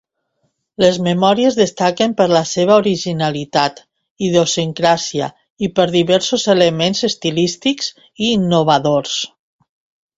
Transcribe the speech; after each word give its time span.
Les 0.83 0.95
memòries 1.07 1.57
destaquen 1.59 2.15
per 2.21 2.27
la 2.31 2.41
seva 2.53 2.79
originalitat, 2.85 3.83
idiosincràsia 4.31 5.31
i 5.69 5.73
per 5.79 5.89
diversos 5.99 6.51
elements 6.59 7.07
estilístics 7.13 7.95
i 8.03 8.35
innovadors. 8.41 9.19